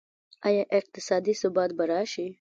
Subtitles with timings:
[0.47, 2.27] آیا اقتصادي ثبات به راشي؟